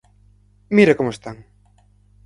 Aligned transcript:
Mira 0.75 0.97
como 0.99 1.11
están! 1.15 1.37